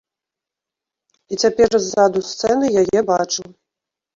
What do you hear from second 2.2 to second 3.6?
сцэны яе бачыў.